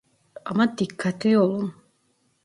Ama 0.45 0.77
dikkatli 0.77 1.37
olun. 1.37 1.73